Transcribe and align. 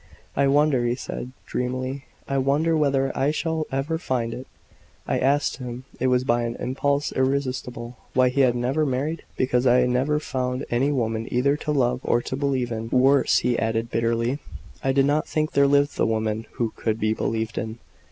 "I 0.35 0.47
wonder," 0.47 0.83
he 0.87 0.95
said, 0.95 1.31
dreamily, 1.45 2.05
"I 2.27 2.39
wonder 2.39 2.75
whether 2.75 3.15
I 3.15 3.29
shall 3.29 3.67
ever 3.71 3.99
find 3.99 4.33
it." 4.33 4.47
I 5.05 5.19
asked 5.19 5.57
him 5.57 5.85
it 5.99 6.07
was 6.07 6.23
by 6.23 6.41
an 6.41 6.55
impulse 6.55 7.11
irresistible 7.11 7.97
why 8.15 8.29
he 8.29 8.41
had 8.41 8.55
never 8.55 8.83
married? 8.83 9.21
"Because 9.37 9.67
I 9.67 9.85
never 9.85 10.19
found 10.19 10.65
any 10.71 10.91
woman 10.91 11.27
either 11.31 11.55
to 11.57 11.71
love 11.71 11.99
or 12.01 12.19
to 12.19 12.35
believe 12.35 12.71
in. 12.71 12.89
Worse," 12.89 13.37
he 13.45 13.59
added, 13.59 13.91
bitterly, 13.91 14.39
"I 14.83 14.91
did 14.91 15.05
not 15.05 15.27
think 15.27 15.51
there 15.51 15.67
lived 15.67 15.95
the 15.97 16.07
woman 16.07 16.47
who 16.53 16.71
could 16.75 16.99
be 16.99 17.13
believed 17.13 17.59
in." 17.59 17.77